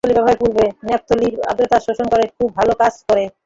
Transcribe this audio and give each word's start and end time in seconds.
Naphthalene 0.03 0.17
ব্যবহার 0.17 0.37
কর্পূর 0.37 0.51
বা 0.57 0.65
ন্যাপথলিন 0.87 1.33
আর্দ্রতা 1.49 1.77
শোষণ 1.79 2.05
করতে 2.11 2.27
খুব 2.37 2.49
ভালো 2.57 2.73
কাজ 2.81 2.93
করে। 3.07 3.23